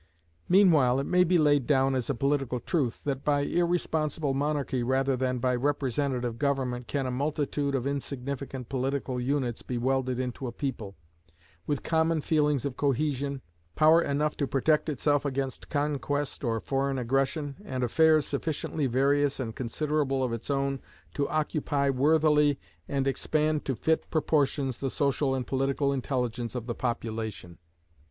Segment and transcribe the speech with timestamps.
[0.49, 5.15] Meanwhile, it may be laid down as a political truth, that by irresponsible monarchy rather
[5.15, 10.51] than by representative government can a multitude of insignificant political units be welded into a
[10.51, 10.95] people,
[11.67, 13.41] with common feelings of cohesion,
[13.75, 19.55] power enough to protect itself against conquest or foreign aggression, and affairs sufficiently various and
[19.55, 20.79] considerable of its own
[21.13, 22.57] to occupy worthily
[22.87, 27.59] and expand to fit proportions the social and political intelligence of the population.